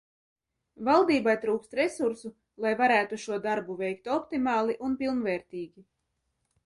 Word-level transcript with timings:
Valdībai 0.87 1.35
trūkst 1.43 1.75
resursu, 1.81 2.31
lai 2.65 2.71
varētu 2.79 3.19
šo 3.25 3.37
darbu 3.45 3.77
veikt 3.85 4.11
optimāli 4.17 4.77
un 4.89 4.97
pilnvērtīgi. 5.03 5.87